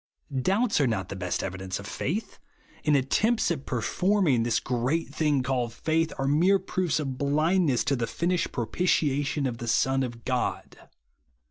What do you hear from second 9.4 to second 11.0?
of the Son of God.